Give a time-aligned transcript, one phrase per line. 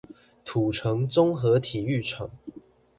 [0.43, 2.27] 土城綜合體育場